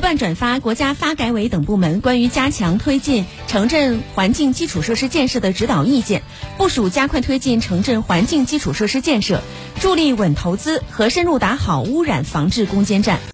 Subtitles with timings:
[0.00, 6.22] 豆转发国家发改委等部门关于加强推进城镇环境基础设施建设的指导意见，
[6.58, 9.40] 部署加快推进城镇环境基础设施建设，
[9.78, 13.20] 助力稳投资和深入打好污染防治攻坚战。